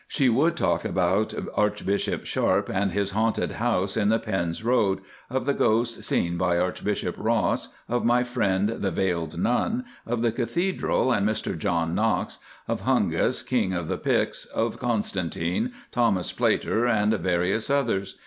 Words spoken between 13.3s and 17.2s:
King of the Picts, of Constantine, Thomas Plater, and